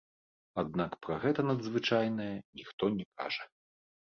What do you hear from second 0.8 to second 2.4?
пра гэта надзвычайнае